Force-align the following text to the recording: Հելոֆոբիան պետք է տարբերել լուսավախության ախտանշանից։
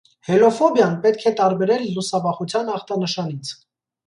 Հելոֆոբիան 0.27 0.95
պետք 1.03 1.25
է 1.31 1.33
տարբերել 1.41 1.85
լուսավախության 1.99 2.73
ախտանշանից։ 2.79 3.55